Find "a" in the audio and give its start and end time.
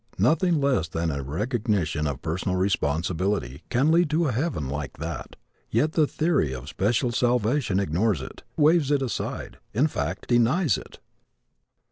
1.11-1.21, 4.29-4.31